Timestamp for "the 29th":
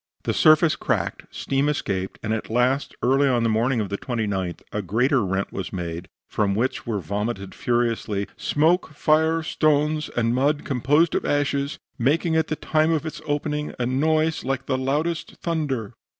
3.89-4.63